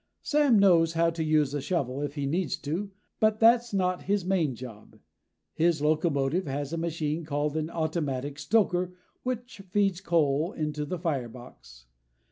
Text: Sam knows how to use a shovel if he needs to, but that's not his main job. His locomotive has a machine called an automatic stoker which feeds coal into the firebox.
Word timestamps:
Sam 0.23 0.57
knows 0.57 0.93
how 0.93 1.11
to 1.11 1.23
use 1.23 1.53
a 1.53 1.61
shovel 1.61 2.01
if 2.01 2.15
he 2.15 2.25
needs 2.25 2.57
to, 2.57 2.89
but 3.19 3.39
that's 3.39 3.71
not 3.71 4.01
his 4.01 4.25
main 4.25 4.55
job. 4.55 4.97
His 5.53 5.79
locomotive 5.79 6.47
has 6.47 6.73
a 6.73 6.77
machine 6.77 7.23
called 7.23 7.55
an 7.55 7.69
automatic 7.69 8.39
stoker 8.39 8.95
which 9.21 9.61
feeds 9.69 10.01
coal 10.01 10.53
into 10.53 10.85
the 10.85 10.97
firebox. 10.97 11.85